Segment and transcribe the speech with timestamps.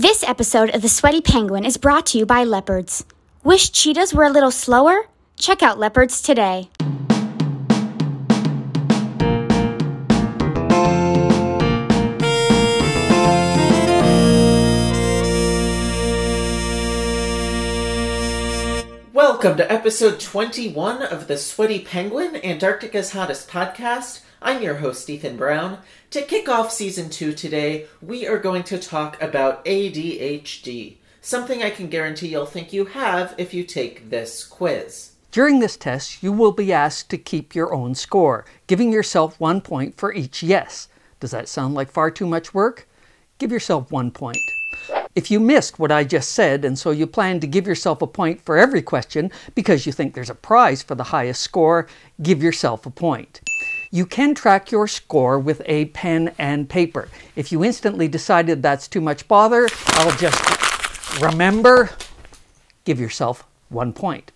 [0.00, 3.04] This episode of The Sweaty Penguin is brought to you by Leopards.
[3.42, 5.08] Wish cheetahs were a little slower?
[5.34, 6.70] Check out Leopards today.
[19.12, 24.20] Welcome to episode 21 of the Sweaty Penguin, Antarctica's hottest podcast.
[24.40, 25.78] I'm your host, Ethan Brown.
[26.10, 31.70] To kick off season two today, we are going to talk about ADHD, something I
[31.70, 35.12] can guarantee you'll think you have if you take this quiz.
[35.32, 39.60] During this test, you will be asked to keep your own score, giving yourself one
[39.60, 40.88] point for each yes.
[41.18, 42.88] Does that sound like far too much work?
[43.38, 44.38] Give yourself one point.
[45.16, 48.06] If you missed what I just said, and so you plan to give yourself a
[48.06, 51.88] point for every question because you think there's a prize for the highest score,
[52.22, 53.40] give yourself a point.
[53.90, 57.08] You can track your score with a pen and paper.
[57.36, 61.90] If you instantly decided that's too much bother, I'll just remember,
[62.84, 64.30] give yourself one point.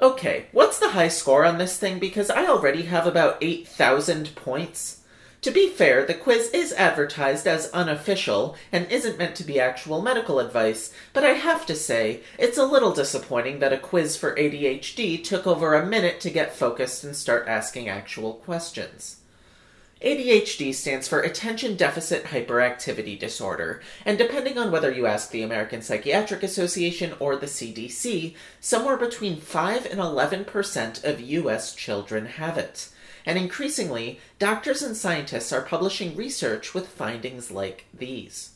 [0.00, 2.00] Okay, what's the high score on this thing?
[2.00, 5.01] Because I already have about 8,000 points.
[5.42, 10.00] To be fair, the quiz is advertised as unofficial and isn't meant to be actual
[10.00, 14.36] medical advice, but I have to say, it's a little disappointing that a quiz for
[14.36, 19.16] ADHD took over a minute to get focused and start asking actual questions.
[20.00, 25.82] ADHD stands for Attention Deficit Hyperactivity Disorder, and depending on whether you ask the American
[25.82, 32.90] Psychiatric Association or the CDC, somewhere between 5 and 11% of US children have it
[33.26, 38.51] and increasingly, doctors and scientists are publishing research with findings like these.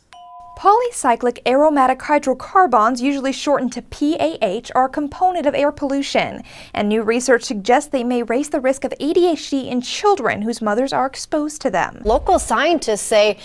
[0.56, 7.02] Polycyclic aromatic hydrocarbons, usually shortened to PAH, are a component of air pollution, and new
[7.02, 11.60] research suggests they may raise the risk of ADHD in children whose mothers are exposed
[11.60, 12.00] to them.
[12.06, 13.36] Local scientists say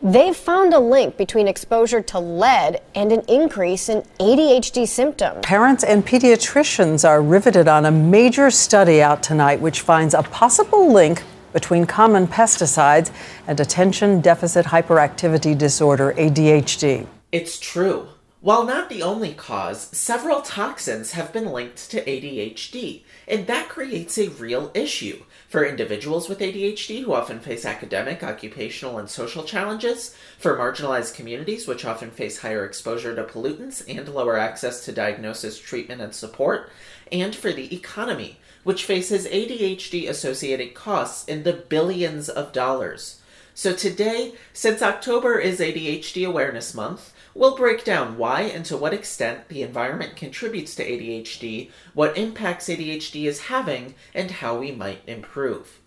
[0.00, 5.40] they've found a link between exposure to lead and an increase in ADHD symptoms.
[5.42, 10.92] Parents and pediatricians are riveted on a major study out tonight which finds a possible
[10.92, 13.10] link between common pesticides
[13.46, 17.06] and attention deficit hyperactivity disorder, ADHD.
[17.32, 18.08] It's true.
[18.42, 24.16] While not the only cause, several toxins have been linked to ADHD, and that creates
[24.16, 30.16] a real issue for individuals with ADHD who often face academic, occupational, and social challenges,
[30.38, 35.58] for marginalized communities which often face higher exposure to pollutants and lower access to diagnosis,
[35.58, 36.70] treatment, and support,
[37.12, 43.20] and for the economy which faces ADHD associated costs in the billions of dollars.
[43.54, 48.94] So, today, since October is ADHD Awareness Month, we'll break down why and to what
[48.94, 55.02] extent the environment contributes to ADHD, what impacts ADHD is having, and how we might
[55.06, 55.79] improve.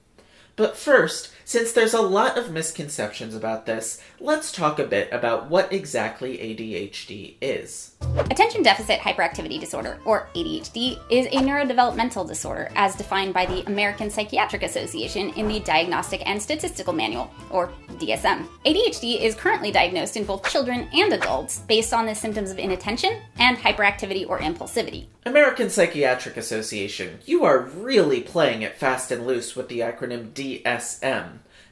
[0.56, 5.50] But first, since there's a lot of misconceptions about this, let's talk a bit about
[5.50, 7.96] what exactly ADHD is.
[8.30, 14.09] Attention Deficit Hyperactivity Disorder, or ADHD, is a neurodevelopmental disorder as defined by the American
[14.09, 18.47] Psychiatric Association in the Diagnostic and Statistical Manual, or DSM.
[18.66, 23.22] ADHD is currently diagnosed in both children and adults based on the symptoms of inattention
[23.38, 25.08] and hyperactivity or impulsivity.
[25.25, 30.43] American Psychiatric Association, you are really playing it fast and loose with the acronym DSM.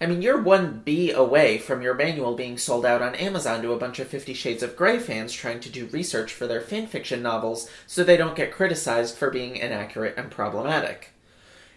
[0.02, 3.72] I mean, you're one B away from your manual being sold out on Amazon to
[3.72, 7.22] a bunch of Fifty Shades of Grey fans trying to do research for their fanfiction
[7.22, 11.14] novels so they don't get criticized for being inaccurate and problematic.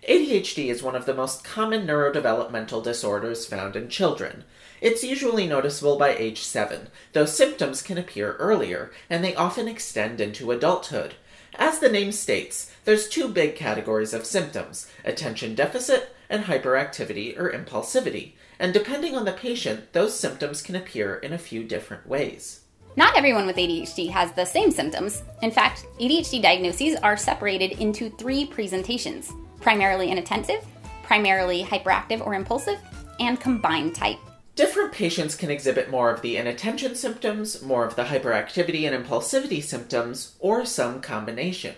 [0.08, 4.44] ADHD is one of the most common neurodevelopmental disorders found in children.
[4.80, 10.20] It's usually noticeable by age 7, though symptoms can appear earlier, and they often extend
[10.20, 11.14] into adulthood.
[11.56, 17.50] As the name states, there's two big categories of symptoms attention deficit and hyperactivity or
[17.50, 22.60] impulsivity, and depending on the patient, those symptoms can appear in a few different ways.
[22.96, 25.24] Not everyone with ADHD has the same symptoms.
[25.42, 30.64] In fact, ADHD diagnoses are separated into three presentations primarily inattentive,
[31.02, 32.78] primarily hyperactive or impulsive,
[33.18, 34.18] and combined type.
[34.56, 39.62] Different patients can exhibit more of the inattention symptoms, more of the hyperactivity and impulsivity
[39.62, 41.74] symptoms, or some combination.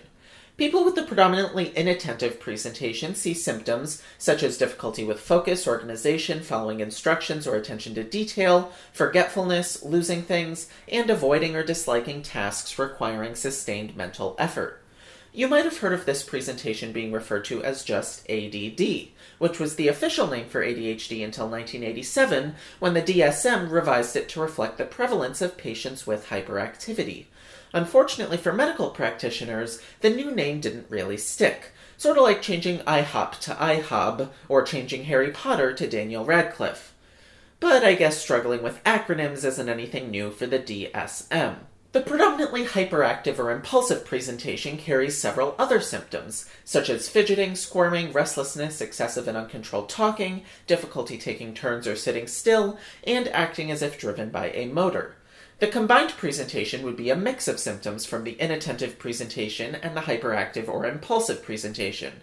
[0.57, 6.79] People with the predominantly inattentive presentation see symptoms such as difficulty with focus, organization, following
[6.79, 13.95] instructions or attention to detail, forgetfulness, losing things, and avoiding or disliking tasks requiring sustained
[13.95, 14.81] mental effort.
[15.31, 19.75] You might have heard of this presentation being referred to as just ADD, which was
[19.75, 24.85] the official name for ADHD until 1987 when the DSM revised it to reflect the
[24.85, 27.25] prevalence of patients with hyperactivity.
[27.73, 33.39] Unfortunately for medical practitioners, the new name didn't really stick, sort of like changing IHOP
[33.39, 36.93] to IHOB or changing Harry Potter to Daniel Radcliffe.
[37.59, 41.55] But I guess struggling with acronyms isn't anything new for the DSM.
[41.93, 48.81] The predominantly hyperactive or impulsive presentation carries several other symptoms, such as fidgeting, squirming, restlessness,
[48.81, 54.29] excessive and uncontrolled talking, difficulty taking turns or sitting still, and acting as if driven
[54.29, 55.15] by a motor.
[55.59, 60.01] The combined presentation would be a mix of symptoms from the inattentive presentation and the
[60.01, 62.21] hyperactive or impulsive presentation.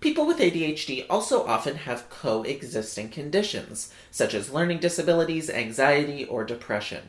[0.00, 7.08] People with ADHD also often have coexisting conditions, such as learning disabilities, anxiety, or depression.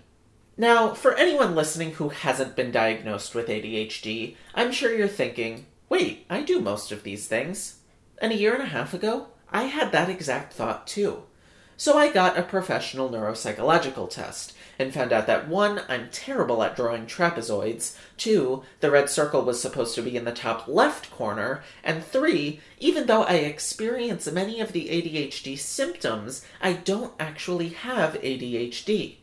[0.56, 6.26] Now, for anyone listening who hasn't been diagnosed with ADHD, I'm sure you're thinking, wait,
[6.30, 7.80] I do most of these things.
[8.20, 11.24] And a year and a half ago, I had that exact thought too.
[11.76, 16.76] So I got a professional neuropsychological test and found out that one, I'm terrible at
[16.76, 21.64] drawing trapezoids, two, the red circle was supposed to be in the top left corner,
[21.84, 28.16] and three, even though I experience many of the ADHD symptoms, I don't actually have
[28.22, 29.16] ADHD.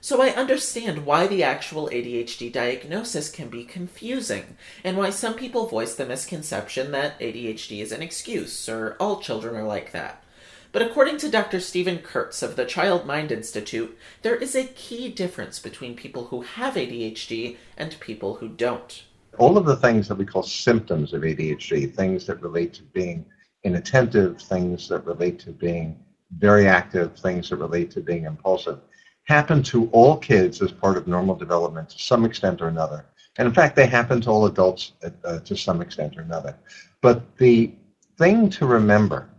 [0.00, 5.66] So I understand why the actual ADHD diagnosis can be confusing, and why some people
[5.66, 10.22] voice the misconception that ADHD is an excuse, or all children are like that.
[10.70, 11.60] But according to Dr.
[11.60, 16.42] Stephen Kurtz of the Child Mind Institute, there is a key difference between people who
[16.42, 19.04] have ADHD and people who don't.
[19.38, 23.24] All of the things that we call symptoms of ADHD, things that relate to being
[23.64, 25.98] inattentive, things that relate to being
[26.36, 28.80] very active, things that relate to being impulsive,
[29.24, 33.06] happen to all kids as part of normal development to some extent or another.
[33.38, 34.92] And in fact, they happen to all adults
[35.24, 36.56] uh, to some extent or another.
[37.00, 37.72] But the
[38.18, 39.30] thing to remember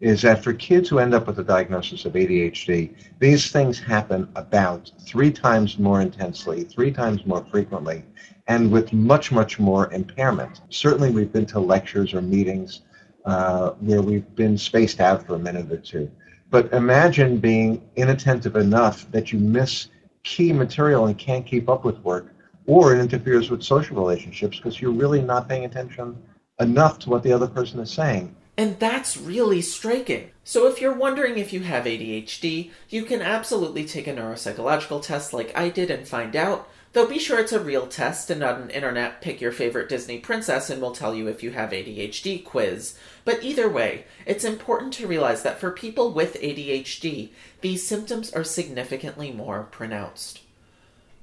[0.00, 4.28] is that for kids who end up with a diagnosis of ADHD, these things happen
[4.34, 8.04] about three times more intensely, three times more frequently,
[8.46, 10.62] and with much, much more impairment.
[10.70, 12.80] Certainly, we've been to lectures or meetings
[13.26, 16.10] uh, where we've been spaced out for a minute or two.
[16.50, 19.88] But imagine being inattentive enough that you miss
[20.22, 22.26] key material and can't keep up with work,
[22.66, 26.16] or it interferes with social relationships because you're really not paying attention
[26.58, 28.34] enough to what the other person is saying.
[28.60, 30.32] And that's really striking.
[30.44, 35.32] So, if you're wondering if you have ADHD, you can absolutely take a neuropsychological test
[35.32, 36.68] like I did and find out.
[36.92, 40.18] Though be sure it's a real test and not an internet pick your favorite Disney
[40.18, 42.98] princess and we'll tell you if you have ADHD quiz.
[43.24, 47.30] But either way, it's important to realize that for people with ADHD,
[47.62, 50.42] these symptoms are significantly more pronounced.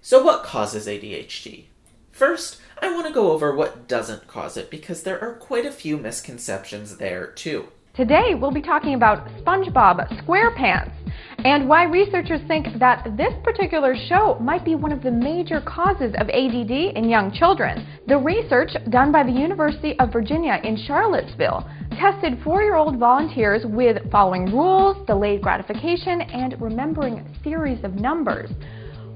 [0.02, 1.66] So, what causes ADHD?
[2.12, 5.72] First, I want to go over what doesn't cause it because there are quite a
[5.72, 7.68] few misconceptions there, too.
[7.96, 10.94] Today, we'll be talking about SpongeBob SquarePants
[11.40, 16.14] and why researchers think that this particular show might be one of the major causes
[16.20, 17.88] of ADD in young children.
[18.08, 21.68] The research done by the University of Virginia in Charlottesville
[22.00, 28.52] tested four year old volunteers with following rules, delayed gratification, and remembering series of numbers.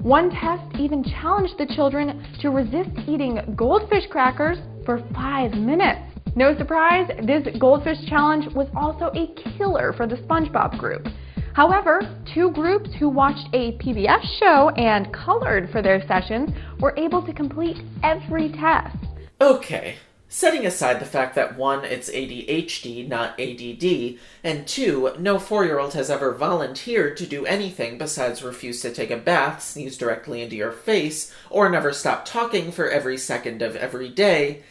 [0.02, 6.00] One test even challenged the children to resist eating goldfish crackers for five minutes.
[6.34, 11.06] No surprise, this goldfish challenge was also a killer for the SpongeBob group.
[11.54, 12.00] However,
[12.34, 16.50] two groups who watched a PBS show and colored for their sessions
[16.80, 18.96] were able to complete every test.
[19.40, 19.94] Okay,
[20.32, 25.78] setting aside the fact that one, it's ADHD, not ADD, and two, no four year
[25.78, 30.40] old has ever volunteered to do anything besides refuse to take a bath, sneeze directly
[30.40, 34.62] into your face, or never stop talking for every second of every day,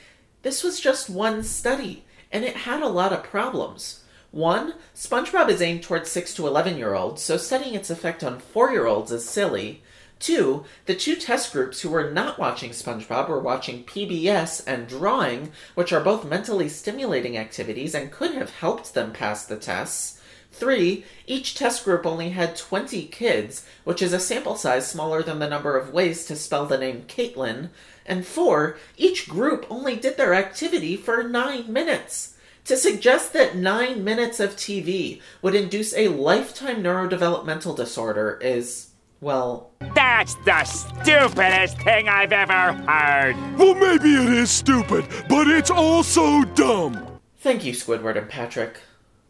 [0.42, 4.04] this was just one study, and it had a lot of problems.
[4.32, 8.40] One, SpongeBob is aimed towards 6 to 11 year olds, so studying its effect on
[8.40, 9.84] 4 year olds is silly.
[10.22, 15.52] Two, the two test groups who were not watching SpongeBob were watching PBS and drawing,
[15.74, 20.22] which are both mentally stimulating activities and could have helped them pass the tests.
[20.52, 25.40] Three, each test group only had 20 kids, which is a sample size smaller than
[25.40, 27.70] the number of ways to spell the name Caitlin.
[28.06, 32.38] And four, each group only did their activity for nine minutes.
[32.66, 38.91] To suggest that nine minutes of TV would induce a lifetime neurodevelopmental disorder is,
[39.22, 39.72] well.
[39.96, 43.36] That's the stupidest thing I've ever heard!
[43.58, 47.20] Well, maybe it is stupid, but it's also dumb!
[47.38, 48.80] Thank you, Squidward and Patrick.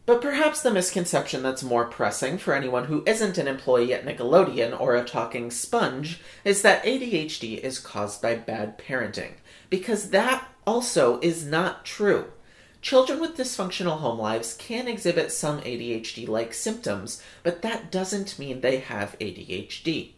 [0.04, 4.78] But perhaps the misconception that's more pressing for anyone who isn't an employee at Nickelodeon
[4.78, 9.34] or a talking sponge is that ADHD is caused by bad parenting,
[9.70, 12.32] because that also is not true.
[12.82, 18.60] Children with dysfunctional home lives can exhibit some ADHD like symptoms, but that doesn't mean
[18.60, 20.10] they have ADHD.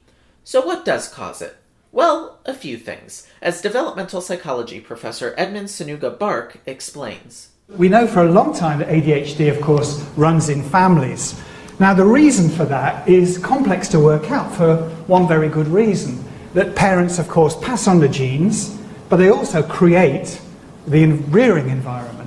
[0.44, 1.58] So, what does cause it?
[1.92, 7.50] Well, a few things, as developmental psychology professor Edmund Sonuga Barke explains.
[7.68, 11.38] We know for a long time that ADHD, of course, runs in families.
[11.78, 16.24] Now, the reason for that is complex to work out for one very good reason
[16.54, 18.74] that parents, of course, pass on the genes,
[19.10, 20.40] but they also create
[20.86, 22.23] the rearing environment.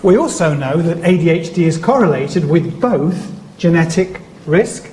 [0.00, 4.88] We also know that ADHD is correlated with both genetic risk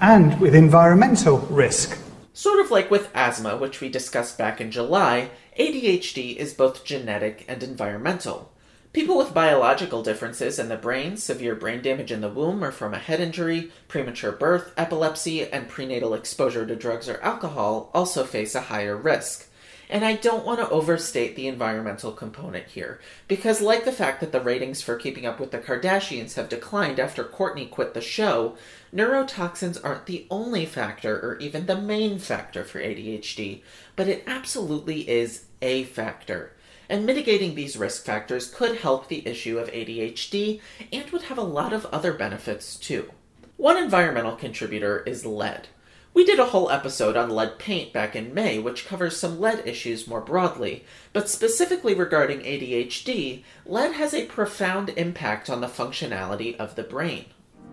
[0.00, 1.98] and with environmental risk.
[2.32, 7.44] Sort of like with asthma, which we discussed back in July, ADHD is both genetic
[7.48, 8.52] and environmental.
[8.92, 12.94] People with biological differences in the brain, severe brain damage in the womb or from
[12.94, 18.54] a head injury, premature birth, epilepsy, and prenatal exposure to drugs or alcohol also face
[18.54, 19.48] a higher risk.
[19.88, 24.32] And I don't want to overstate the environmental component here, because, like the fact that
[24.32, 28.56] the ratings for Keeping Up with the Kardashians have declined after Kourtney quit the show,
[28.94, 33.62] neurotoxins aren't the only factor or even the main factor for ADHD,
[33.94, 36.52] but it absolutely is a factor.
[36.88, 40.60] And mitigating these risk factors could help the issue of ADHD
[40.92, 43.10] and would have a lot of other benefits too.
[43.56, 45.68] One environmental contributor is lead.
[46.14, 49.66] We did a whole episode on lead paint back in May, which covers some lead
[49.66, 56.56] issues more broadly, but specifically regarding ADHD, lead has a profound impact on the functionality
[56.56, 57.24] of the brain.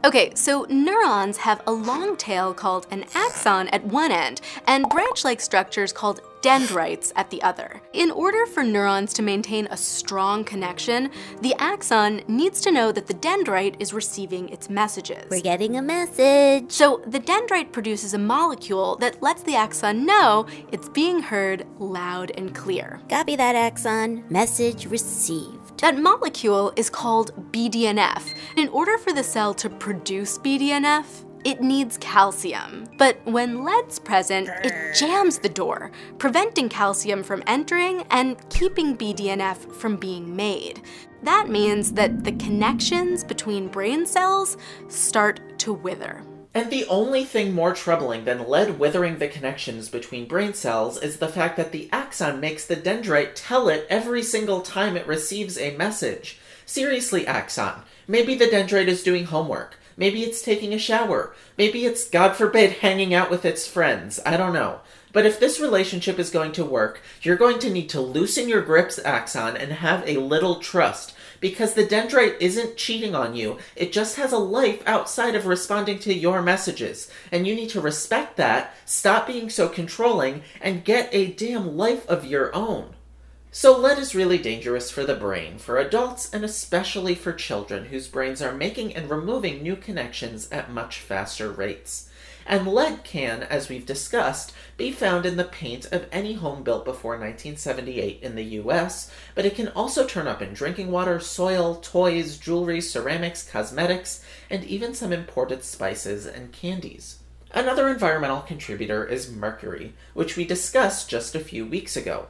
[0.04, 5.24] Okay, so neurons have a long tail called an axon at one end and branch
[5.24, 7.82] like structures called dendrites at the other.
[7.94, 11.10] In order for neurons to maintain a strong connection,
[11.42, 15.26] the axon needs to know that the dendrite is receiving its messages.
[15.30, 16.72] We're getting a message.
[16.72, 22.32] So the dendrite produces a molecule that lets the axon know it's being heard loud
[22.36, 23.00] and clear.
[23.10, 24.24] Copy that axon.
[24.30, 25.80] Message received.
[25.82, 28.36] That molecule is called BDNF.
[28.56, 32.88] In order for the cell to produce BDNF, it needs calcium.
[32.98, 39.74] But when lead's present, it jams the door, preventing calcium from entering and keeping BDNF
[39.74, 40.82] from being made.
[41.24, 44.58] That means that the connections between brain cells
[44.88, 46.24] start to wither.
[46.54, 51.18] And the only thing more troubling than lead withering the connections between brain cells is
[51.18, 55.58] the fact that the axon makes the dendrite tell it every single time it receives
[55.58, 56.40] a message.
[56.66, 59.78] Seriously, axon, maybe the dendrite is doing homework.
[59.98, 61.34] Maybe it's taking a shower.
[61.58, 64.20] Maybe it's, God forbid, hanging out with its friends.
[64.26, 64.82] I don't know.
[65.14, 68.62] But if this relationship is going to work, you're going to need to loosen your
[68.62, 71.14] grips, Axon, and have a little trust.
[71.42, 76.00] Because the dendrite isn't cheating on you, it just has a life outside of responding
[76.00, 77.12] to your messages.
[77.32, 82.08] And you need to respect that, stop being so controlling, and get a damn life
[82.08, 82.94] of your own.
[83.54, 88.08] So, lead is really dangerous for the brain, for adults, and especially for children whose
[88.08, 92.10] brains are making and removing new connections at much faster rates.
[92.46, 96.86] And lead can, as we've discussed, be found in the paint of any home built
[96.86, 101.76] before 1978 in the US, but it can also turn up in drinking water, soil,
[101.76, 107.20] toys, jewelry, ceramics, cosmetics, and even some imported spices and candies.
[107.54, 112.28] Another environmental contributor is mercury, which we discussed just a few weeks ago.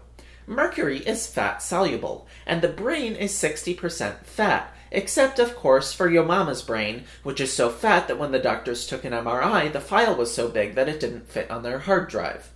[0.48, 6.25] Mercury is fat soluble, and the brain is 60% fat, except, of course, for your
[6.25, 10.15] mama's brain, which is so fat that when the doctors took an MRI, the file
[10.15, 12.51] was so big that it didn't fit on their hard drive.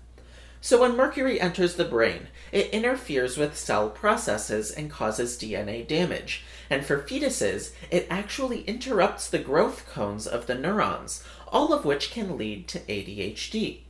[0.66, 6.44] So when mercury enters the brain, it interferes with cell processes and causes DNA damage.
[6.72, 12.10] And for fetuses, it actually interrupts the growth cones of the neurons, all of which
[12.10, 13.85] can lead to ADHD.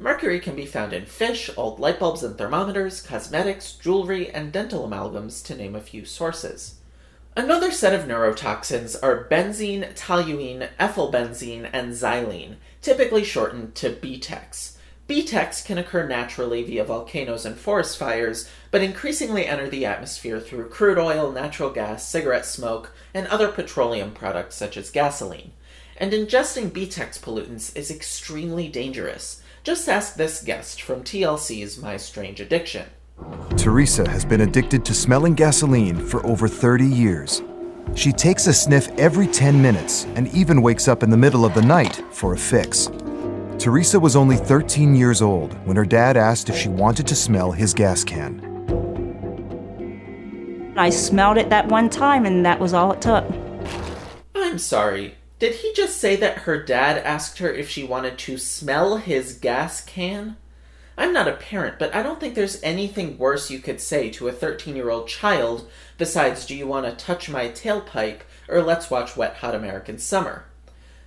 [0.00, 4.88] Mercury can be found in fish, old light bulbs and thermometers, cosmetics, jewelry, and dental
[4.88, 6.76] amalgams, to name a few sources.
[7.36, 14.78] Another set of neurotoxins are benzene, toluene, ethylbenzene, and xylene, typically shortened to BTEX.
[15.06, 20.70] BTEX can occur naturally via volcanoes and forest fires, but increasingly enter the atmosphere through
[20.70, 25.52] crude oil, natural gas, cigarette smoke, and other petroleum products such as gasoline.
[25.98, 29.39] And ingesting BTEX pollutants is extremely dangerous.
[29.62, 32.86] Just ask this guest from TLC's My Strange Addiction.
[33.58, 37.42] Teresa has been addicted to smelling gasoline for over 30 years.
[37.94, 41.52] She takes a sniff every 10 minutes and even wakes up in the middle of
[41.52, 42.88] the night for a fix.
[43.58, 47.52] Teresa was only 13 years old when her dad asked if she wanted to smell
[47.52, 48.46] his gas can.
[50.74, 53.26] I smelled it that one time, and that was all it took.
[54.34, 55.16] I'm sorry.
[55.40, 59.32] Did he just say that her dad asked her if she wanted to smell his
[59.32, 60.36] gas can?
[60.98, 64.28] I'm not a parent, but I don't think there's anything worse you could say to
[64.28, 65.66] a 13 year old child
[65.96, 68.20] besides, Do you want to touch my tailpipe?
[68.50, 70.44] or Let's watch Wet Hot American Summer.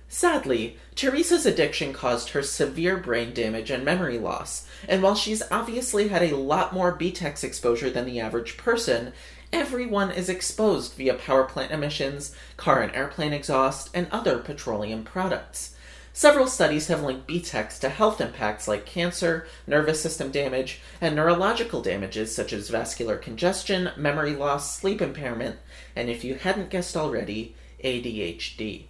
[0.08, 6.08] Sadly, Teresa's addiction caused her severe brain damage and memory loss, and while she's obviously
[6.08, 9.12] had a lot more BTEX exposure than the average person,
[9.54, 15.76] everyone is exposed via power plant emissions, car and airplane exhaust, and other petroleum products.
[16.12, 21.82] Several studies have linked BTEX to health impacts like cancer, nervous system damage, and neurological
[21.82, 25.56] damages such as vascular congestion, memory loss, sleep impairment,
[25.94, 28.86] and if you hadn't guessed already, ADHD.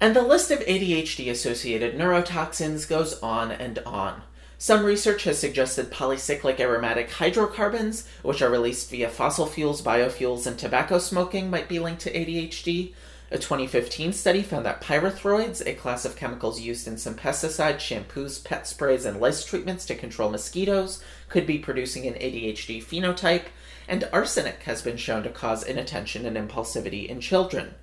[0.00, 4.22] And the list of ADHD associated neurotoxins goes on and on.
[4.58, 10.58] Some research has suggested polycyclic aromatic hydrocarbons, which are released via fossil fuels, biofuels, and
[10.58, 12.94] tobacco smoking, might be linked to ADHD.
[13.30, 18.42] A 2015 study found that pyrethroids, a class of chemicals used in some pesticides, shampoos,
[18.44, 23.46] pet sprays, and lice treatments to control mosquitoes, could be producing an ADHD phenotype,
[23.88, 27.74] and arsenic has been shown to cause inattention and impulsivity in children.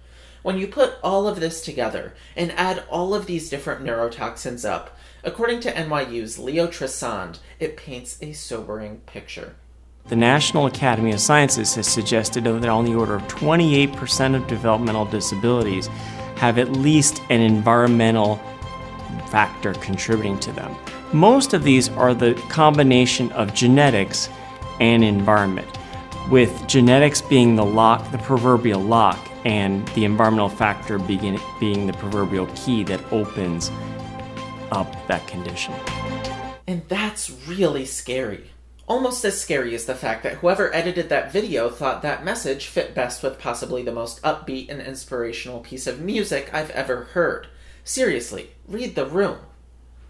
[0.42, 4.98] When you put all of this together and add all of these different neurotoxins up,
[5.24, 9.56] according to NYU's Leo Trasande, it paints a sobering picture.
[10.08, 15.06] The National Academy of Sciences has suggested that on the order of 28% of developmental
[15.06, 15.88] disabilities
[16.38, 18.38] have at least an environmental
[19.28, 20.76] factor contributing to them.
[21.14, 24.28] Most of these are the combination of genetics
[24.80, 25.68] and environment,
[26.30, 31.94] with genetics being the lock, the proverbial lock, and the environmental factor being, being the
[31.94, 33.72] proverbial key that opens
[34.72, 35.74] up that condition.
[36.68, 38.52] And that's really scary.
[38.88, 42.94] Almost as scary as the fact that whoever edited that video thought that message fit
[42.94, 47.48] best with possibly the most upbeat and inspirational piece of music I've ever heard.
[47.84, 49.38] Seriously, read the room.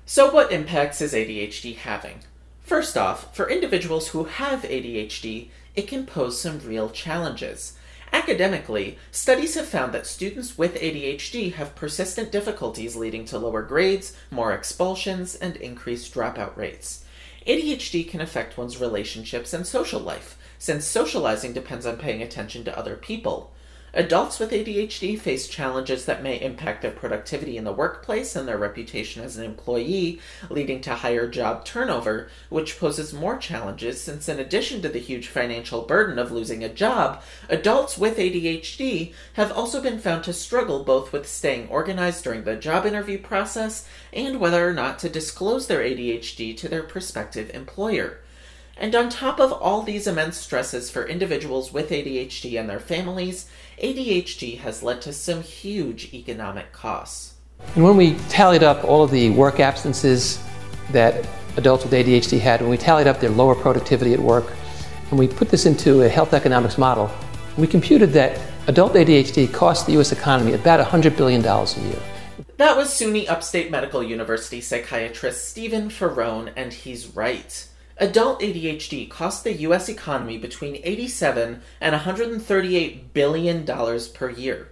[0.05, 2.19] So, what impacts is ADHD having?
[2.61, 7.77] First off, for individuals who have ADHD, it can pose some real challenges.
[8.13, 14.15] Academically, studies have found that students with ADHD have persistent difficulties leading to lower grades,
[14.29, 17.05] more expulsions, and increased dropout rates.
[17.47, 22.77] ADHD can affect one's relationships and social life, since socializing depends on paying attention to
[22.77, 23.53] other people.
[23.93, 28.57] Adults with ADHD face challenges that may impact their productivity in the workplace and their
[28.57, 34.39] reputation as an employee, leading to higher job turnover, which poses more challenges since, in
[34.39, 39.81] addition to the huge financial burden of losing a job, adults with ADHD have also
[39.81, 44.65] been found to struggle both with staying organized during the job interview process and whether
[44.65, 48.19] or not to disclose their ADHD to their prospective employer.
[48.77, 53.49] And on top of all these immense stresses for individuals with ADHD and their families,
[53.81, 57.35] ADHD has led to some huge economic costs.
[57.75, 60.39] And when we tallied up all of the work absences
[60.91, 64.45] that adults with ADHD had, when we tallied up their lower productivity at work,
[65.09, 67.11] and we put this into a health economics model,
[67.57, 70.11] we computed that adult ADHD costs the U.S.
[70.11, 72.01] economy about $100 billion a year.
[72.57, 77.67] That was SUNY Upstate Medical University psychiatrist Stephen Faraone, and he's right.
[77.97, 84.69] Adult ADHD costs the US economy between 87 and 138 billion dollars per year.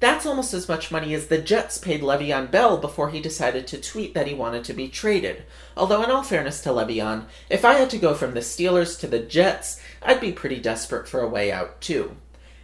[0.00, 3.80] That's almost as much money as the Jets paid Le'Veon Bell before he decided to
[3.80, 5.44] tweet that he wanted to be traded.
[5.76, 9.06] Although, in all fairness to Le'Veon, if I had to go from the Steelers to
[9.06, 12.16] the Jets, I'd be pretty desperate for a way out, too.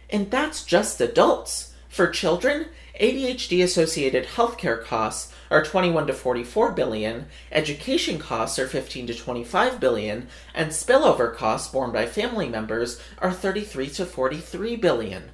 [0.09, 1.75] And that's just adults.
[1.89, 2.67] For children,
[2.99, 9.79] ADHD associated healthcare costs are 21 to 44 billion, education costs are 15 to 25
[9.79, 15.31] billion, and spillover costs borne by family members are 33 to 43 billion.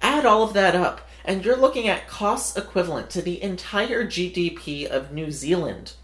[0.00, 4.86] Add all of that up, and you're looking at costs equivalent to the entire GDP
[4.86, 5.94] of New Zealand.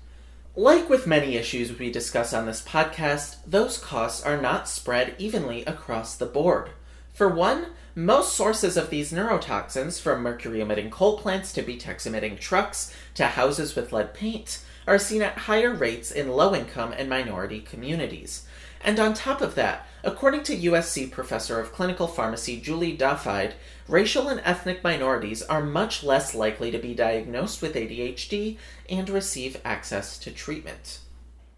[0.55, 5.64] Like with many issues we discuss on this podcast, those costs are not spread evenly
[5.64, 6.71] across the board.
[7.12, 7.66] For one,
[7.98, 13.26] most sources of these neurotoxins, from mercury emitting coal plants to BTEX emitting trucks to
[13.26, 18.46] houses with lead paint, are seen at higher rates in low income and minority communities.
[18.84, 23.54] And on top of that, according to USC professor of clinical pharmacy Julie Dopheide,
[23.88, 28.58] racial and ethnic minorities are much less likely to be diagnosed with ADHD
[28.88, 31.00] and receive access to treatment.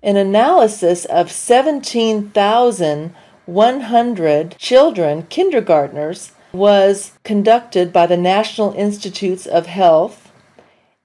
[0.02, 3.14] An analysis of 17,000
[3.46, 10.32] 100 children, kindergartners, was conducted by the National Institutes of Health,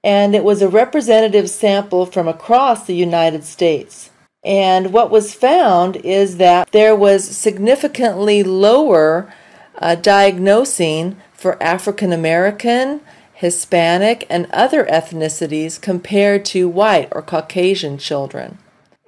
[0.02, 4.10] and it was a representative sample from across the United States.
[4.44, 9.32] And what was found is that there was significantly lower
[9.78, 13.00] uh, diagnosing for African American,
[13.34, 18.58] Hispanic, and other ethnicities compared to white or Caucasian children.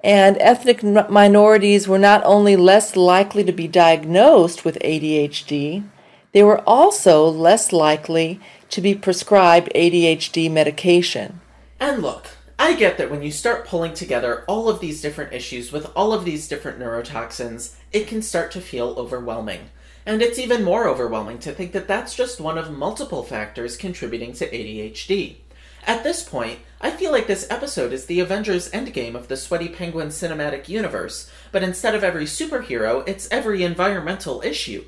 [0.03, 5.83] And ethnic minorities were not only less likely to be diagnosed with ADHD,
[6.31, 11.41] they were also less likely to be prescribed ADHD medication.
[11.79, 15.71] And look, I get that when you start pulling together all of these different issues
[15.71, 19.69] with all of these different neurotoxins, it can start to feel overwhelming.
[20.05, 24.33] And it's even more overwhelming to think that that's just one of multiple factors contributing
[24.33, 25.37] to ADHD.
[25.85, 29.69] At this point, I feel like this episode is the Avengers Endgame of the Sweaty
[29.69, 34.85] Penguin cinematic universe, but instead of every superhero, it's every environmental issue.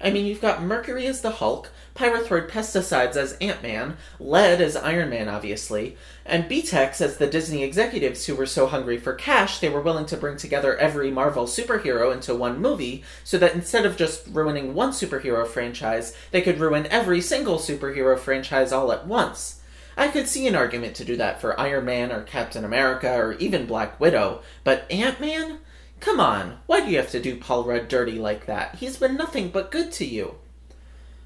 [0.00, 4.76] I mean, you've got Mercury as the Hulk, Pyrethroid pesticides as Ant Man, Lead as
[4.76, 9.60] Iron Man, obviously, and BTEX as the Disney executives who were so hungry for cash
[9.60, 13.86] they were willing to bring together every Marvel superhero into one movie so that instead
[13.86, 19.06] of just ruining one superhero franchise, they could ruin every single superhero franchise all at
[19.06, 19.60] once.
[19.96, 23.34] I could see an argument to do that for Iron Man or Captain America or
[23.34, 25.58] even Black Widow, but Ant Man?
[26.00, 28.76] Come on, why do you have to do Paul Rudd dirty like that?
[28.76, 30.36] He's been nothing but good to you.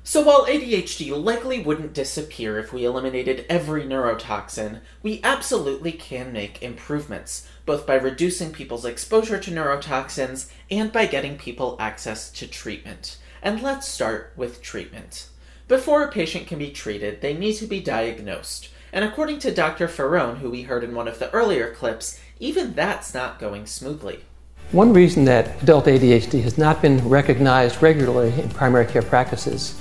[0.04, 6.62] So while ADHD likely wouldn't disappear if we eliminated every neurotoxin, we absolutely can make
[6.62, 13.18] improvements, both by reducing people's exposure to neurotoxins and by getting people access to treatment.
[13.42, 15.28] And let's start with treatment.
[15.68, 18.70] Before a patient can be treated, they need to be diagnosed.
[18.90, 19.86] And according to Dr.
[19.86, 24.24] Faraone, who we heard in one of the earlier clips, even that's not going smoothly.
[24.72, 29.78] One reason that adult ADHD has not been recognized regularly in primary care practices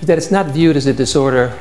[0.00, 1.58] is that it's not viewed as a disorder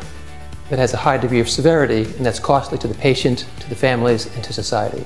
[0.69, 3.76] that has a high degree of severity and that's costly to the patient, to the
[3.76, 5.06] families, and to society.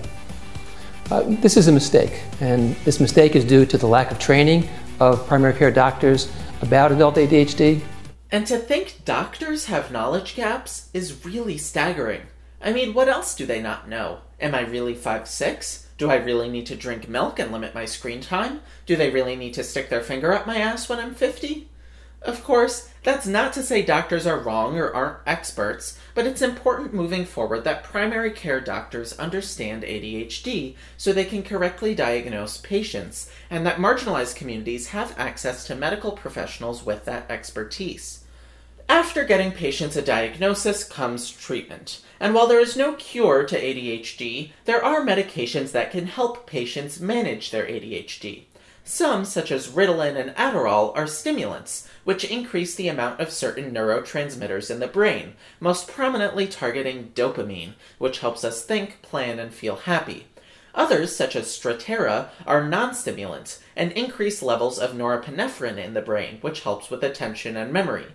[1.11, 4.67] Uh, this is a mistake, and this mistake is due to the lack of training
[4.99, 7.81] of primary care doctors about adult ADHD.
[8.31, 12.23] And to think doctors have knowledge gaps is really staggering.
[12.61, 14.19] I mean, what else do they not know?
[14.41, 15.85] Am I really 5'6?
[15.97, 18.61] Do I really need to drink milk and limit my screen time?
[18.85, 21.69] Do they really need to stick their finger up my ass when I'm 50?
[22.27, 26.93] Of course, that's not to say doctors are wrong or aren't experts, but it's important
[26.93, 33.65] moving forward that primary care doctors understand ADHD so they can correctly diagnose patients, and
[33.65, 38.25] that marginalized communities have access to medical professionals with that expertise.
[38.89, 42.01] After getting patients a diagnosis comes treatment.
[42.19, 46.99] And while there is no cure to ADHD, there are medications that can help patients
[46.99, 48.47] manage their ADHD.
[48.89, 54.71] Some, such as Ritalin and Adderall, are stimulants, which increase the amount of certain neurotransmitters
[54.71, 60.27] in the brain, most prominently targeting dopamine, which helps us think, plan, and feel happy.
[60.73, 66.37] Others, such as Strattera, are non stimulants and increase levels of norepinephrine in the brain,
[66.39, 68.05] which helps with attention and memory.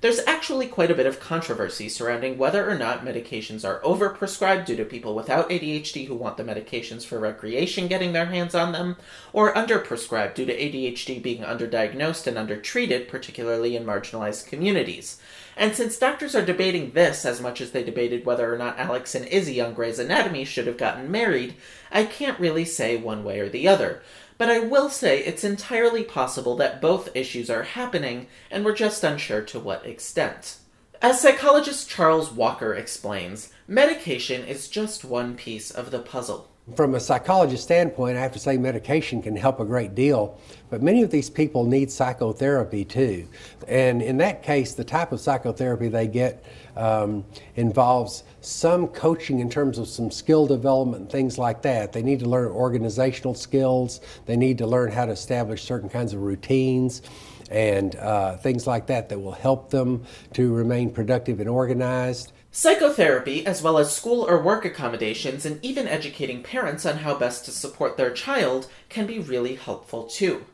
[0.00, 4.76] There's actually quite a bit of controversy surrounding whether or not medications are overprescribed due
[4.76, 8.96] to people without ADHD who want the medications for recreation getting their hands on them,
[9.34, 15.20] or underprescribed due to ADHD being underdiagnosed and undertreated, particularly in marginalized communities.
[15.54, 19.14] And since doctors are debating this as much as they debated whether or not Alex
[19.14, 21.56] and Izzy on Grey's Anatomy should have gotten married,
[21.92, 24.00] I can't really say one way or the other.
[24.40, 29.04] But I will say it's entirely possible that both issues are happening, and we're just
[29.04, 30.56] unsure to what extent.
[31.02, 36.48] As psychologist Charles Walker explains, medication is just one piece of the puzzle.
[36.74, 40.80] From a psychologist standpoint, I have to say medication can help a great deal, but
[40.82, 43.28] many of these people need psychotherapy too.
[43.68, 46.42] And in that case, the type of psychotherapy they get
[46.76, 47.24] um,
[47.56, 51.92] involves some coaching in terms of some skill development and things like that.
[51.92, 56.12] They need to learn organizational skills, they need to learn how to establish certain kinds
[56.12, 57.02] of routines
[57.50, 60.04] and uh, things like that that will help them
[60.34, 62.32] to remain productive and organized.
[62.52, 67.44] Psychotherapy, as well as school or work accommodations, and even educating parents on how best
[67.44, 70.44] to support their child, can be really helpful too.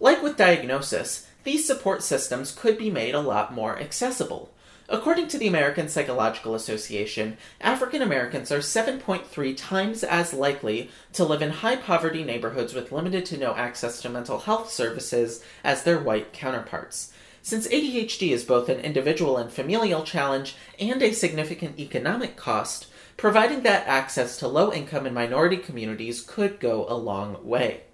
[0.00, 4.51] Like with diagnosis, these support systems could be made a lot more accessible.
[4.92, 11.40] According to the American Psychological Association, African Americans are 7.3 times as likely to live
[11.40, 15.98] in high poverty neighborhoods with limited to no access to mental health services as their
[15.98, 17.10] white counterparts.
[17.40, 23.62] Since ADHD is both an individual and familial challenge and a significant economic cost, providing
[23.62, 27.84] that access to low income and minority communities could go a long way.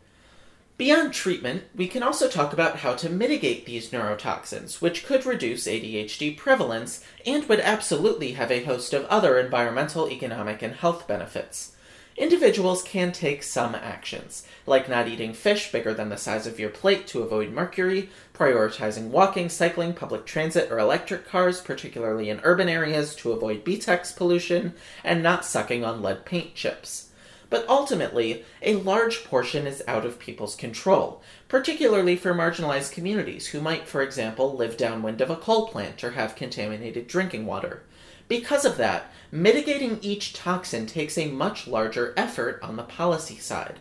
[0.79, 5.67] Beyond treatment, we can also talk about how to mitigate these neurotoxins, which could reduce
[5.67, 11.73] ADHD prevalence and would absolutely have a host of other environmental, economic, and health benefits
[12.19, 16.69] individuals can take some actions, like not eating fish bigger than the size of your
[16.69, 22.69] plate to avoid mercury, prioritizing walking, cycling, public transit, or electric cars, particularly in urban
[22.69, 27.08] areas, to avoid BTEX pollution, and not sucking on lead paint chips.
[27.51, 33.61] But ultimately, a large portion is out of people's control, particularly for marginalized communities who
[33.61, 37.83] might, for example, live downwind of a coal plant or have contaminated drinking water.
[38.29, 43.79] Because of that, mitigating each toxin takes a much larger effort on the policy side.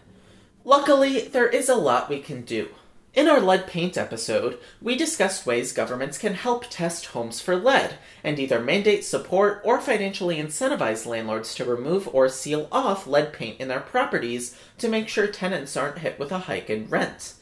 [0.63, 2.69] Luckily, there is a lot we can do.
[3.13, 7.97] In our lead paint episode, we discussed ways governments can help test homes for lead
[8.23, 13.59] and either mandate support or financially incentivize landlords to remove or seal off lead paint
[13.59, 17.33] in their properties to make sure tenants aren't hit with a hike in rent.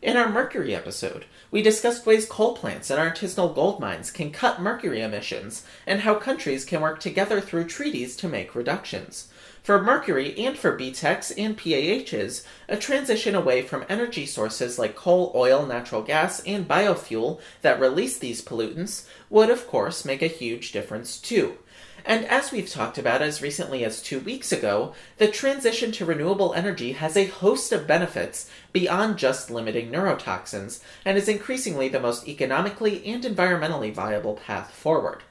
[0.00, 4.60] In our mercury episode, we discussed ways coal plants and artisanal gold mines can cut
[4.60, 9.28] mercury emissions and how countries can work together through treaties to make reductions.
[9.64, 15.32] For mercury and for BTEX and PAHs, a transition away from energy sources like coal,
[15.34, 20.70] oil, natural gas, and biofuel that release these pollutants would, of course, make a huge
[20.70, 21.56] difference too.
[22.04, 26.52] And as we've talked about as recently as two weeks ago, the transition to renewable
[26.52, 32.28] energy has a host of benefits beyond just limiting neurotoxins, and is increasingly the most
[32.28, 35.22] economically and environmentally viable path forward.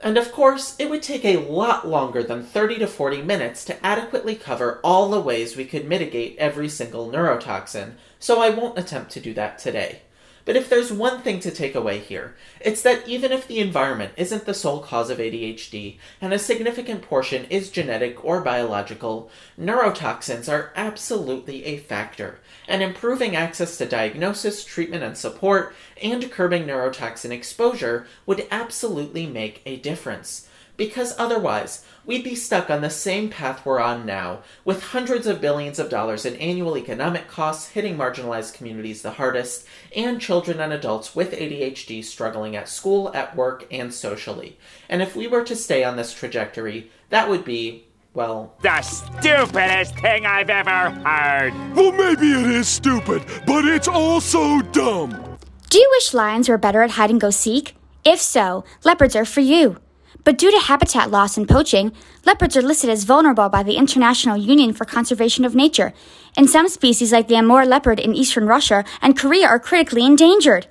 [0.00, 3.86] And of course, it would take a lot longer than 30 to 40 minutes to
[3.86, 9.10] adequately cover all the ways we could mitigate every single neurotoxin, so I won't attempt
[9.12, 10.02] to do that today.
[10.46, 14.12] But if there's one thing to take away here, it's that even if the environment
[14.16, 19.28] isn't the sole cause of ADHD, and a significant portion is genetic or biological,
[19.60, 26.64] neurotoxins are absolutely a factor, and improving access to diagnosis, treatment, and support, and curbing
[26.64, 30.48] neurotoxin exposure would absolutely make a difference.
[30.76, 35.40] Because otherwise, we'd be stuck on the same path we're on now, with hundreds of
[35.40, 40.72] billions of dollars in annual economic costs hitting marginalized communities the hardest, and children and
[40.72, 44.56] adults with ADHD struggling at school, at work, and socially.
[44.88, 49.98] And if we were to stay on this trajectory, that would be, well, the stupidest
[49.98, 51.52] thing I've ever heard.
[51.74, 55.38] Well, maybe it is stupid, but it's also dumb.
[55.68, 57.74] Do you wish lions were better at hide and go seek?
[58.04, 59.78] If so, leopards are for you.
[60.26, 61.92] But due to habitat loss and poaching,
[62.24, 65.94] leopards are listed as vulnerable by the International Union for Conservation of Nature,
[66.36, 70.66] and some species like the Amur leopard in eastern Russia and Korea are critically endangered.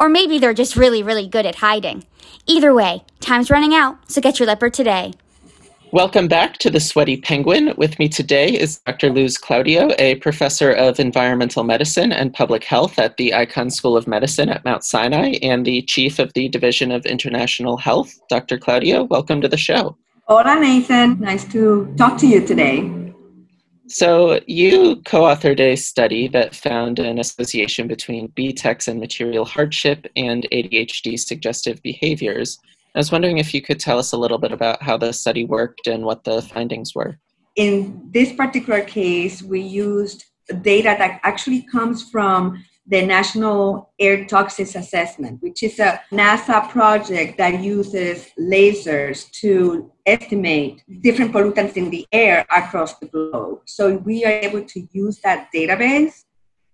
[0.00, 2.04] Or maybe they're just really, really good at hiding.
[2.48, 5.12] Either way, time's running out, so get your leopard today.
[5.92, 7.72] Welcome back to the Sweaty Penguin.
[7.76, 9.12] With me today is Dr.
[9.12, 14.08] Luz Claudio, a professor of environmental medicine and public health at the Icahn School of
[14.08, 18.18] Medicine at Mount Sinai and the chief of the Division of International Health.
[18.28, 18.58] Dr.
[18.58, 19.96] Claudio, welcome to the show.
[20.24, 21.20] Hola, Nathan.
[21.20, 22.90] Nice to talk to you today.
[23.86, 30.08] So, you co authored a study that found an association between BTEX and material hardship
[30.16, 32.58] and ADHD suggestive behaviors.
[32.96, 35.44] I was wondering if you could tell us a little bit about how the study
[35.44, 37.18] worked and what the findings were.
[37.54, 40.24] In this particular case, we used
[40.62, 47.36] data that actually comes from the National Air Toxics Assessment, which is a NASA project
[47.36, 53.60] that uses lasers to estimate different pollutants in the air across the globe.
[53.66, 56.24] So we are able to use that database,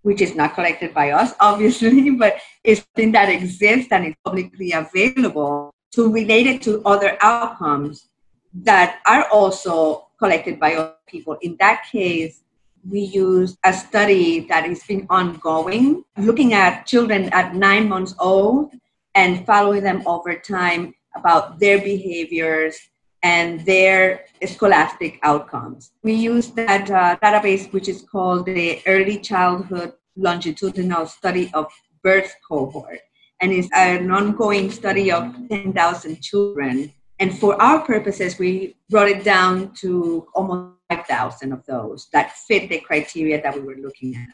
[0.03, 4.71] which is not collected by us, obviously, but it's something that exists and is publicly
[4.71, 8.09] available to relate it to other outcomes
[8.55, 11.37] that are also collected by other people.
[11.43, 12.43] In that case,
[12.89, 18.73] we used a study that has been ongoing, looking at children at nine months old
[19.15, 22.77] and following them over time about their behaviors
[23.23, 25.93] and their scholastic outcomes.
[26.03, 31.67] We used that uh, database, which is called the Early Childhood Longitudinal Study of
[32.03, 33.01] Birth Cohort
[33.43, 36.93] and it's an ongoing study of 10,000 children.
[37.19, 42.69] And for our purposes, we brought it down to almost 5,000 of those that fit
[42.69, 44.29] the criteria that we were looking at.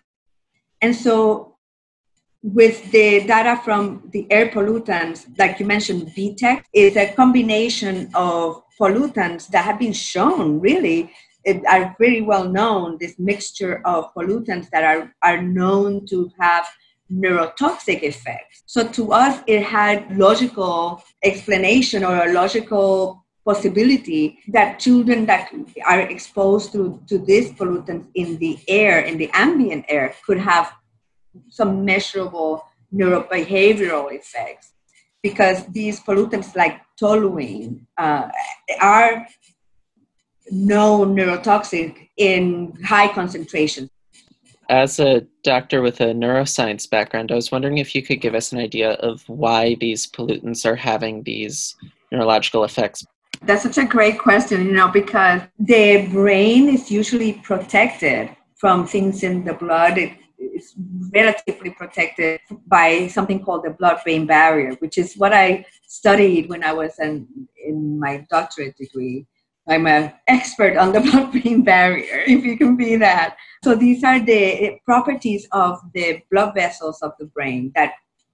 [0.82, 1.56] And so,
[2.42, 8.62] with the data from the air pollutants, like you mentioned, BTEX is a combination of
[8.80, 11.10] pollutants that have been shown really
[11.68, 12.96] are very well known.
[13.00, 16.68] This mixture of pollutants that are, are known to have
[17.12, 18.62] neurotoxic effects.
[18.66, 25.50] So to us, it had logical explanation or a logical possibility that children that
[25.86, 30.72] are exposed to, to these pollutants in the air, in the ambient air, could have
[31.48, 32.62] some measurable
[32.94, 34.72] neurobehavioral effects
[35.22, 38.28] because these pollutants like toluene uh,
[38.80, 39.26] are
[40.50, 43.90] known neurotoxic in high concentrations
[44.68, 48.52] as a doctor with a neuroscience background, I was wondering if you could give us
[48.52, 51.74] an idea of why these pollutants are having these
[52.12, 53.04] neurological effects.
[53.42, 59.22] That's such a great question, you know, because the brain is usually protected from things
[59.22, 59.96] in the blood.
[59.96, 60.74] It, it's
[61.14, 66.62] relatively protected by something called the blood brain barrier, which is what I studied when
[66.62, 67.26] I was in,
[67.64, 69.26] in my doctorate degree.
[69.68, 73.36] I'm an expert on the blood-brain barrier, if you can be that.
[73.62, 77.92] So these are the properties of the blood vessels of the brain that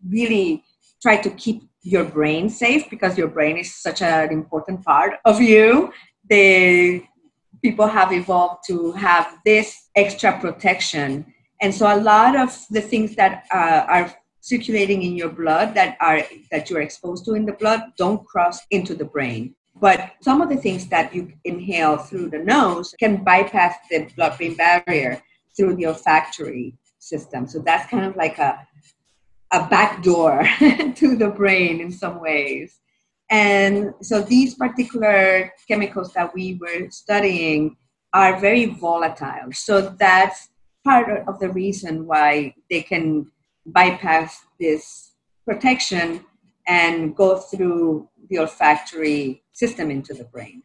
[0.08, 0.62] really
[1.02, 5.40] try to keep your brain safe because your brain is such an important part of
[5.40, 5.92] you.
[6.30, 7.04] The
[7.62, 11.26] people have evolved to have this extra protection.
[11.60, 15.96] And so a lot of the things that uh, are circulating in your blood that
[16.00, 19.54] are that you're exposed to in the blood don't cross into the brain.
[19.84, 24.38] But some of the things that you inhale through the nose can bypass the blood
[24.38, 25.22] brain barrier
[25.54, 27.46] through the olfactory system.
[27.46, 28.66] So that's kind of like a,
[29.52, 30.42] a back door
[30.94, 32.80] to the brain in some ways.
[33.28, 37.76] And so these particular chemicals that we were studying
[38.14, 39.52] are very volatile.
[39.52, 40.48] So that's
[40.82, 43.30] part of the reason why they can
[43.66, 45.12] bypass this
[45.44, 46.24] protection
[46.66, 50.62] and go through the olfactory system into the brain.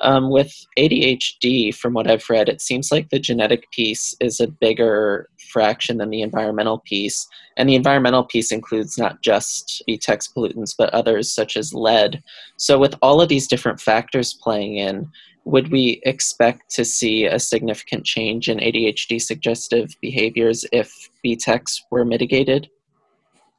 [0.00, 4.48] Um, with ADHD, from what I've read, it seems like the genetic piece is a
[4.48, 7.28] bigger fraction than the environmental piece.
[7.56, 12.22] And the environmental piece includes not just BTEX pollutants, but others such as lead.
[12.56, 15.08] So, with all of these different factors playing in,
[15.44, 22.04] would we expect to see a significant change in ADHD suggestive behaviors if BTEX were
[22.04, 22.68] mitigated?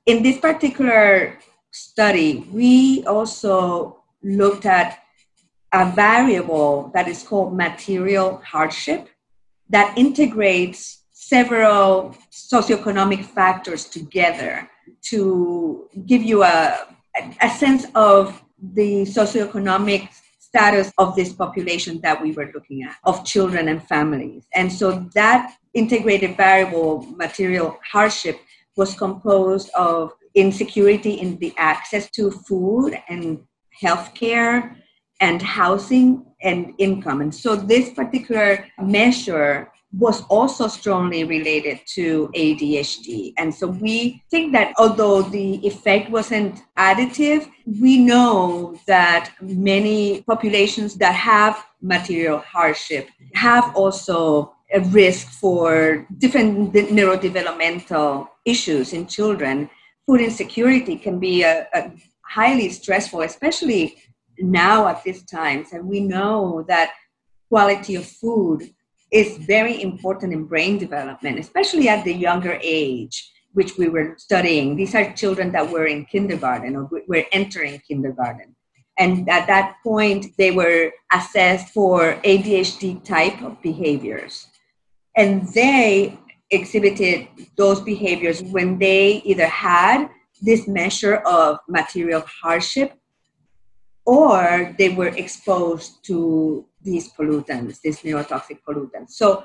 [0.06, 1.40] In this particular
[1.72, 5.00] study, we also looked at
[5.72, 9.10] a variable that is called material hardship
[9.70, 14.70] that integrates several socioeconomic factors together
[15.02, 16.88] to give you a,
[17.42, 20.10] a sense of the socioeconomic
[20.40, 24.48] status of this population that we were looking at, of children and families.
[24.54, 28.40] And so that integrated variable material hardship
[28.78, 33.40] was composed of insecurity in the access to food and
[33.82, 34.76] healthcare
[35.22, 37.22] and housing and income.
[37.22, 43.34] And so this particular measure was also strongly related to ADHD.
[43.38, 50.96] And so we think that although the effect wasn't additive, we know that many populations
[50.96, 59.70] that have material hardship have also a risk for different neurodevelopmental issues in children.
[60.06, 61.92] Food insecurity can be a, a
[62.36, 63.96] highly stressful, especially
[64.40, 65.72] now at these times.
[65.72, 66.92] And we know that
[67.50, 68.60] quality of food
[69.12, 73.16] is very important in brain development, especially at the younger age,
[73.54, 74.76] which we were studying.
[74.76, 78.54] These are children that were in kindergarten or were entering kindergarten.
[78.98, 84.48] And at that point, they were assessed for ADHD type of behaviors.
[85.16, 86.20] And they
[86.52, 90.10] exhibited those behaviors when they either had
[90.42, 92.94] this measure of material hardship
[94.06, 99.12] or they were exposed to these pollutants, these neurotoxic pollutants.
[99.12, 99.44] So,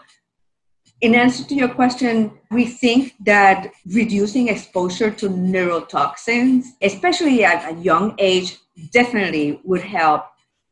[1.00, 7.76] in answer to your question, we think that reducing exposure to neurotoxins, especially at a
[7.80, 8.58] young age,
[8.92, 10.26] definitely would help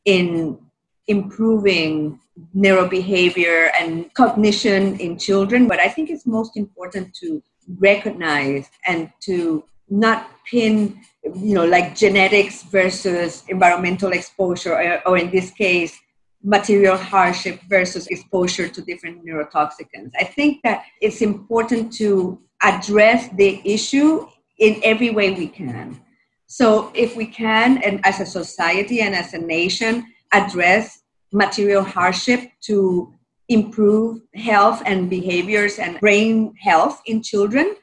[0.04, 0.59] in
[1.07, 2.20] improving
[2.54, 5.66] neurobehavior and cognition in children.
[5.66, 7.42] But I think it's most important to
[7.78, 15.31] recognize and to not pin, you know, like genetics versus environmental exposure, or, or in
[15.31, 15.98] this case,
[16.42, 20.12] material hardship versus exposure to different neurotoxicants.
[20.18, 24.27] I think that it's important to address the issue
[24.59, 26.01] in every way we can.
[26.46, 32.51] So, if we can, and as a society and as a nation, address material hardship
[32.62, 33.12] to
[33.48, 37.77] improve health and behaviors and brain health in children,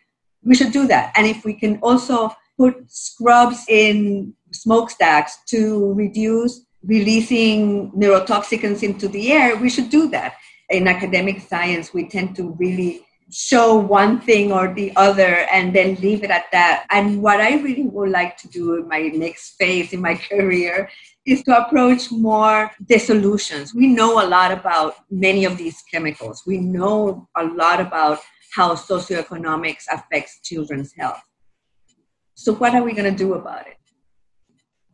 [0.45, 1.11] we should do that.
[1.15, 9.31] And if we can also put scrubs in smokestacks to reduce releasing neurotoxicants into the
[9.31, 10.35] air, we should do that.
[10.69, 15.95] In academic science, we tend to really show one thing or the other and then
[15.95, 16.85] leave it at that.
[16.91, 20.89] And what I really would like to do in my next phase in my career
[21.25, 23.73] is to approach more the solutions.
[23.73, 26.43] We know a lot about many of these chemicals.
[26.45, 28.19] We know a lot about
[28.55, 31.21] how socioeconomics affects children's health.
[32.35, 33.77] So what are we going to do about it?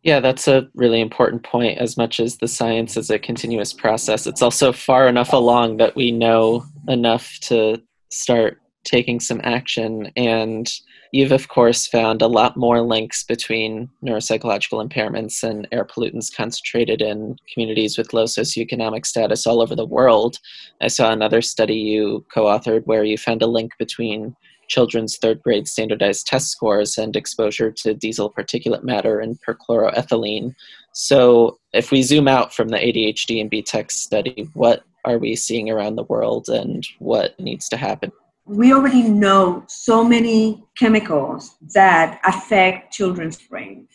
[0.04, 1.78] Yeah, that's a really important point.
[1.78, 5.96] As much as the science is a continuous process, it's also far enough along that
[5.96, 10.12] we know enough to start taking some action.
[10.16, 10.68] And
[11.12, 17.02] you've, of course, found a lot more links between neuropsychological impairments and air pollutants concentrated
[17.02, 20.38] in communities with low socioeconomic status all over the world.
[20.82, 24.36] I saw another study you co authored where you found a link between
[24.72, 30.56] children's third grade standardized test scores and exposure to diesel particulate matter and perchloroethylene.
[30.94, 35.70] So, if we zoom out from the ADHD and BTEX study, what are we seeing
[35.70, 38.12] around the world and what needs to happen?
[38.52, 43.88] We already know so many chemicals that affect children's brain.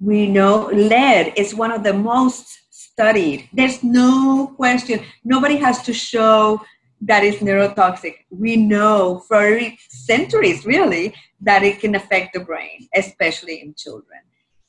[0.00, 3.50] We know lead is one of the most studied.
[3.52, 5.00] There's no question.
[5.22, 6.62] Nobody has to show
[7.02, 8.14] that it's neurotoxic.
[8.30, 14.20] We know for centuries, really, that it can affect the brain, especially in children.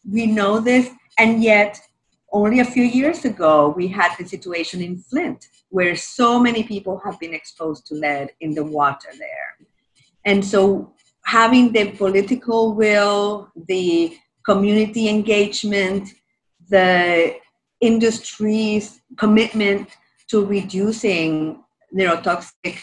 [0.05, 1.79] We know this, and yet,
[2.31, 7.01] only a few years ago, we had the situation in Flint where so many people
[7.03, 9.67] have been exposed to lead in the water there.
[10.25, 10.93] And so,
[11.25, 16.09] having the political will, the community engagement,
[16.69, 17.35] the
[17.79, 19.89] industry's commitment
[20.29, 21.63] to reducing
[21.93, 22.77] neurotoxic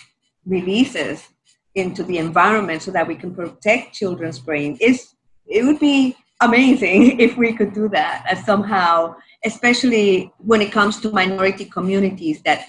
[0.44, 1.26] releases
[1.74, 5.14] into the environment so that we can protect children's brain is
[5.46, 9.14] it would be amazing if we could do that and somehow
[9.44, 12.66] especially when it comes to minority communities that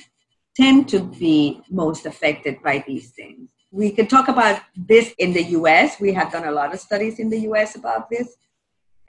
[0.55, 3.49] tend to be most affected by these things.
[3.71, 7.19] We can talk about this in the us we have done a lot of studies
[7.19, 8.35] in the us about this.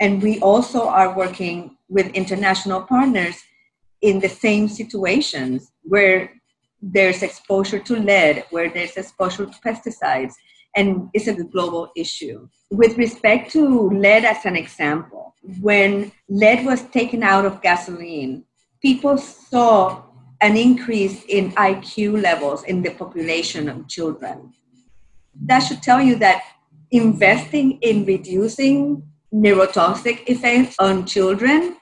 [0.00, 3.36] And we also are working with international partners
[4.00, 6.32] in the same situations where
[6.80, 10.34] there's exposure to lead, where there's exposure to pesticides,
[10.76, 12.48] and it's a global issue.
[12.70, 18.44] With respect to lead, as an example, when lead was taken out of gasoline,
[18.80, 20.02] people saw
[20.40, 24.52] an increase in IQ levels in the population of children.
[25.42, 26.42] That should tell you that
[26.90, 29.02] investing in reducing
[29.32, 31.76] neurotoxic effects on children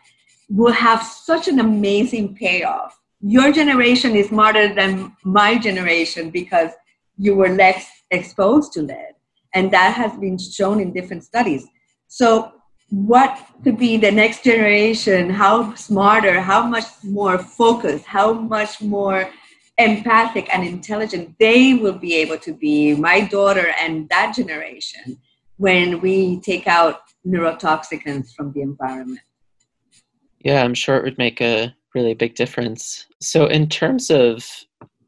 [0.51, 6.71] will have such an amazing payoff your generation is smarter than my generation because
[7.17, 9.15] you were less exposed to lead.
[9.55, 11.67] And that has been shown in different studies.
[12.09, 12.53] So,
[12.91, 15.29] what could be the next generation?
[15.29, 19.31] How smarter, how much more focused, how much more
[19.77, 25.19] empathic and intelligent they will be able to be, my daughter and that generation,
[25.57, 29.21] when we take out neurotoxicants from the environment.
[30.41, 33.07] Yeah, I'm sure it would make a really big difference.
[33.21, 34.47] So, in terms of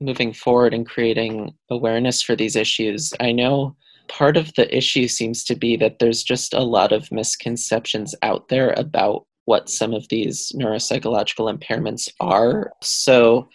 [0.01, 3.77] moving forward and creating awareness for these issues, I know
[4.09, 8.49] part of the issue seems to be that there's just a lot of misconceptions out
[8.49, 12.73] there about what some of these neuropsychological impairments are.
[12.83, 13.49] So,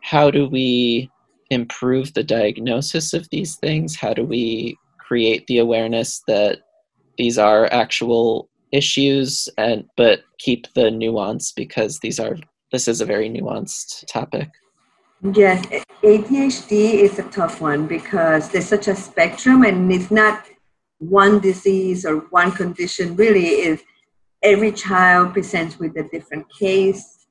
[0.00, 1.10] how do we
[1.50, 3.94] improve the diagnosis of these things?
[3.96, 6.60] How do we create the awareness that
[7.18, 12.36] these are actual issues and but keep the nuance because these are
[12.72, 14.48] this is a very nuanced topic.
[15.24, 15.64] Yes,
[16.02, 20.44] ADHD is a tough one because there's such a spectrum and it's not
[20.98, 23.14] one disease or one condition.
[23.14, 23.82] Really is
[24.42, 27.21] every child presents with a different case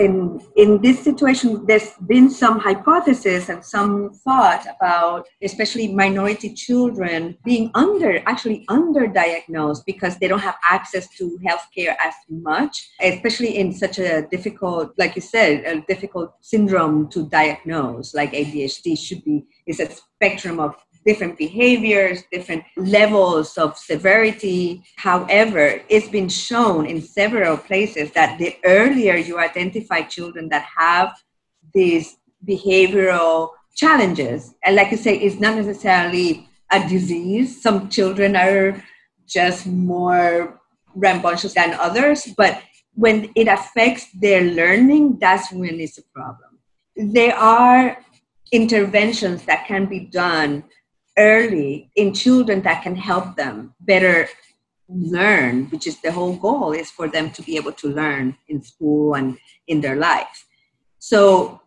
[0.00, 7.36] in in this situation, there's been some hypothesis and some thought about, especially minority children,
[7.44, 13.72] being under actually underdiagnosed because they don't have access to healthcare as much, especially in
[13.72, 18.14] such a difficult, like you said, a difficult syndrome to diagnose.
[18.14, 20.74] Like ADHD should be is a spectrum of
[21.06, 24.82] different behaviors, different levels of severity.
[24.96, 31.14] However, it's been shown in several places that the earlier you identify children that have
[31.72, 37.62] these behavioral challenges, and like you say, it's not necessarily a disease.
[37.62, 38.82] Some children are
[39.26, 40.60] just more
[40.94, 42.62] rambunctious than others, but
[42.94, 46.58] when it affects their learning, that's when it's a problem.
[46.96, 47.96] There are
[48.52, 50.64] interventions that can be done
[51.18, 54.28] early in children that can help them better
[54.88, 58.60] learn which is the whole goal is for them to be able to learn in
[58.62, 59.38] school and
[59.68, 60.46] in their life.
[60.98, 61.60] So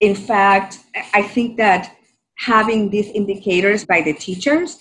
[0.00, 0.78] in fact
[1.14, 1.96] i think that
[2.36, 4.78] having these indicators by the teachers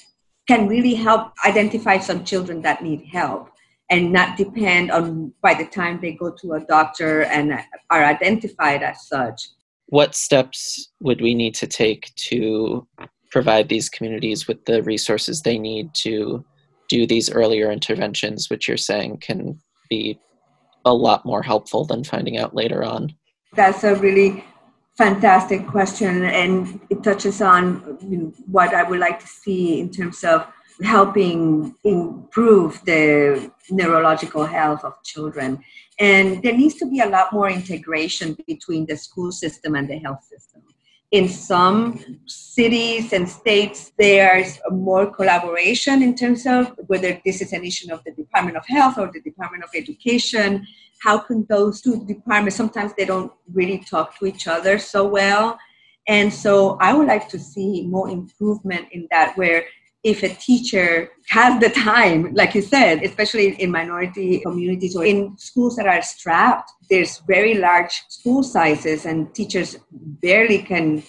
[0.47, 3.49] can really help identify some children that need help
[3.89, 7.53] and not depend on by the time they go to a doctor and
[7.89, 9.49] are identified as such.
[9.88, 12.88] What steps would we need to take to
[13.36, 16.41] provide these communities with the resources they need to
[16.88, 19.59] do these earlier interventions, which you're saying can
[19.89, 20.17] be
[20.86, 23.13] a lot more helpful than finding out later on?
[23.53, 24.45] That's a really
[24.97, 27.61] fantastic question, and it touches on
[28.55, 30.47] what I would like to see in terms of
[30.81, 35.59] helping improve the neurological health of children.
[35.99, 39.97] And there needs to be a lot more integration between the school system and the
[39.97, 40.55] health system
[41.12, 47.64] in some cities and states, there's more collaboration in terms of whether this is an
[47.64, 50.66] issue of the Department of Health or the Department of Education.
[51.01, 55.58] How can those two departments, sometimes they don't really talk to each other so well.
[56.08, 59.66] And so I would like to see more improvement in that, where
[60.06, 65.36] if a teacher has the time, like you said, especially in minority communities or in
[65.36, 71.01] schools that are strapped, there's very large school sizes and teachers barely can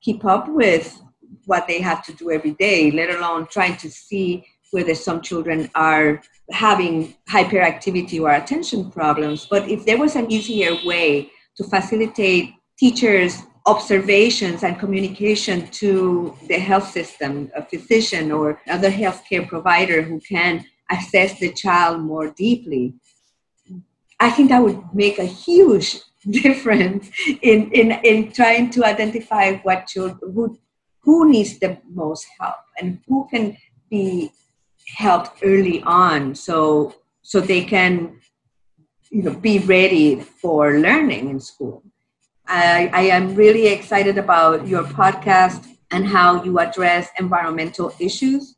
[0.00, 0.98] keep up with
[1.44, 5.70] what they have to do every day, let alone trying to see whether some children
[5.74, 9.46] are having hyperactivity or attention problems.
[9.50, 16.58] But if there was an easier way to facilitate teachers observations and communication to the
[16.58, 22.94] health system, a physician or other healthcare provider who can assess the child more deeply.
[24.18, 26.00] I think that would make a huge
[26.30, 27.10] difference
[27.42, 30.58] in, in, in trying to identify what children, who,
[31.00, 33.56] who needs the most help and who can
[33.90, 34.32] be
[34.96, 38.18] helped early on so, so they can
[39.10, 41.82] you know, be ready for learning in school.
[42.48, 48.56] I, I am really excited about your podcast and how you address environmental issues,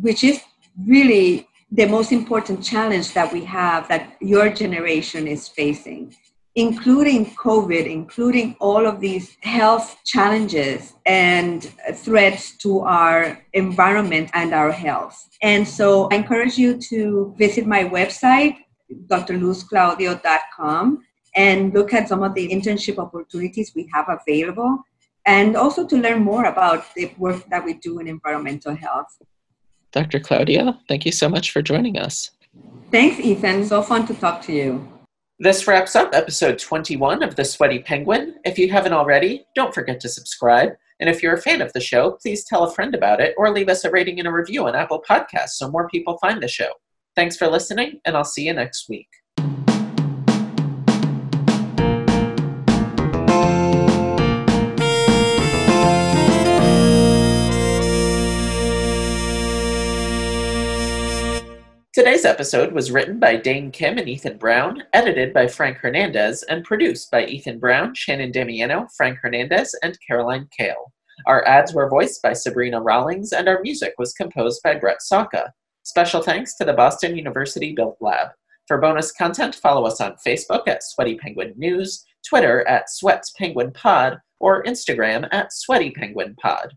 [0.00, 0.40] which is
[0.86, 6.14] really the most important challenge that we have that your generation is facing,
[6.54, 11.64] including COVID, including all of these health challenges and
[11.94, 15.28] threats to our environment and our health.
[15.42, 18.58] And so I encourage you to visit my website,
[19.08, 21.02] drluzclaudio.com
[21.34, 24.84] and look at some of the internship opportunities we have available
[25.26, 29.18] and also to learn more about the work that we do in environmental health.
[29.92, 30.20] Dr.
[30.20, 32.30] Claudio, thank you so much for joining us.
[32.90, 33.64] Thanks, Ethan.
[33.64, 34.88] So fun to talk to you.
[35.38, 38.36] This wraps up episode 21 of The Sweaty Penguin.
[38.44, 40.72] If you haven't already, don't forget to subscribe.
[41.00, 43.50] And if you're a fan of the show, please tell a friend about it or
[43.50, 46.48] leave us a rating and a review on Apple Podcasts so more people find the
[46.48, 46.70] show.
[47.16, 49.08] Thanks for listening, and I'll see you next week.
[61.94, 66.64] Today's episode was written by Dane Kim and Ethan Brown, edited by Frank Hernandez, and
[66.64, 70.92] produced by Ethan Brown, Shannon Damiano, Frank Hernandez, and Caroline Kale.
[71.28, 75.52] Our ads were voiced by Sabrina Rawlings, and our music was composed by Brett Saka.
[75.84, 78.30] Special thanks to the Boston University Built Lab.
[78.66, 83.70] For bonus content, follow us on Facebook at Sweaty Penguin News, Twitter at Sweaty Penguin
[83.70, 86.74] Pod, or Instagram at Sweaty Penguin Pod.